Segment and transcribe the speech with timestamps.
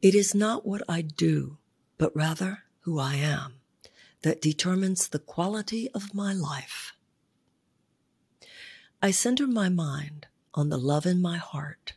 [0.00, 1.58] It is not what I do,
[1.96, 3.54] but rather who I am
[4.22, 6.92] that determines the quality of my life.
[9.02, 11.94] I center my mind on the love in my heart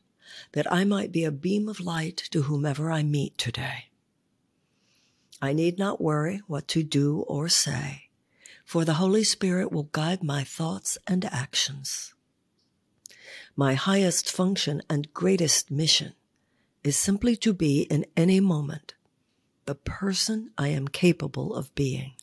[0.54, 3.90] that I might be a beam of light to whomever I meet today.
[5.40, 8.10] I need not worry what to do or say,
[8.66, 12.14] for the Holy Spirit will guide my thoughts and actions.
[13.56, 16.14] My highest function and greatest mission
[16.84, 18.96] is simply to be in any moment
[19.66, 22.14] the person I am capable of being.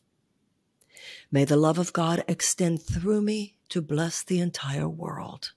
[1.31, 5.53] May the love of God extend through me to bless the entire world.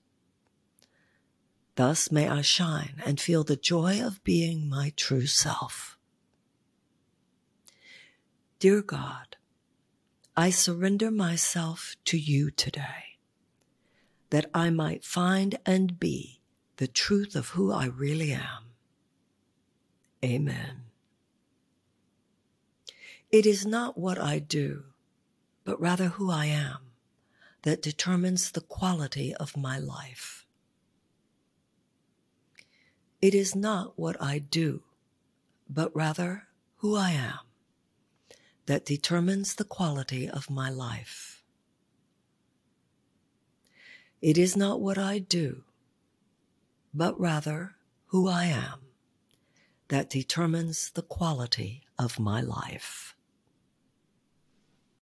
[1.74, 5.98] Thus may I shine and feel the joy of being my true self.
[8.58, 9.36] Dear God,
[10.36, 13.18] I surrender myself to you today,
[14.30, 16.40] that I might find and be
[16.76, 18.71] the truth of who I really am.
[20.24, 20.84] Amen.
[23.30, 24.84] It is not what I do,
[25.64, 26.78] but rather who I am
[27.62, 30.46] that determines the quality of my life.
[33.20, 34.82] It is not what I do,
[35.68, 37.38] but rather who I am
[38.66, 41.42] that determines the quality of my life.
[44.20, 45.64] It is not what I do,
[46.94, 47.74] but rather
[48.06, 48.91] who I am
[49.92, 53.14] that determines the quality of my life.